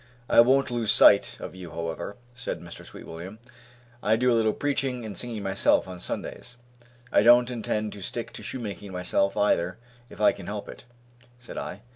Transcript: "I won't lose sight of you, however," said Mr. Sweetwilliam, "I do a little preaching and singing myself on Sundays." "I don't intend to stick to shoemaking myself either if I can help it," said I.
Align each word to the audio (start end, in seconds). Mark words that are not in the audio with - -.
"I 0.27 0.39
won't 0.41 0.71
lose 0.71 0.91
sight 0.91 1.37
of 1.39 1.53
you, 1.53 1.69
however," 1.69 2.17
said 2.33 2.59
Mr. 2.59 2.83
Sweetwilliam, 2.83 3.37
"I 4.01 4.15
do 4.15 4.31
a 4.31 4.33
little 4.33 4.51
preaching 4.51 5.05
and 5.05 5.15
singing 5.15 5.43
myself 5.43 5.87
on 5.87 5.99
Sundays." 5.99 6.57
"I 7.11 7.21
don't 7.21 7.51
intend 7.51 7.93
to 7.93 8.01
stick 8.01 8.33
to 8.33 8.41
shoemaking 8.41 8.91
myself 8.91 9.37
either 9.37 9.77
if 10.09 10.19
I 10.19 10.31
can 10.31 10.47
help 10.47 10.67
it," 10.67 10.85
said 11.37 11.59
I. 11.59 11.81